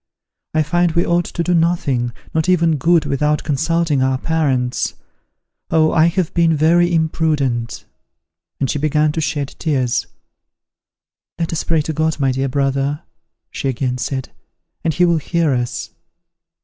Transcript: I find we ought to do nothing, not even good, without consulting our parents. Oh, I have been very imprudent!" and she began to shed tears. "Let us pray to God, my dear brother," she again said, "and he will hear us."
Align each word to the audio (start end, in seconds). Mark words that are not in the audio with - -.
I 0.55 0.63
find 0.63 0.93
we 0.93 1.05
ought 1.05 1.25
to 1.25 1.43
do 1.43 1.53
nothing, 1.53 2.11
not 2.33 2.49
even 2.49 2.77
good, 2.77 3.05
without 3.05 3.43
consulting 3.43 4.01
our 4.01 4.17
parents. 4.17 4.95
Oh, 5.69 5.91
I 5.91 6.07
have 6.07 6.33
been 6.33 6.55
very 6.57 6.91
imprudent!" 6.91 7.85
and 8.59 8.67
she 8.67 8.79
began 8.79 9.11
to 9.11 9.21
shed 9.21 9.53
tears. 9.59 10.07
"Let 11.37 11.53
us 11.53 11.63
pray 11.63 11.83
to 11.83 11.93
God, 11.93 12.19
my 12.19 12.31
dear 12.31 12.49
brother," 12.49 13.03
she 13.51 13.69
again 13.69 13.99
said, 13.99 14.31
"and 14.83 14.91
he 14.95 15.05
will 15.05 15.17
hear 15.17 15.53
us." 15.53 15.91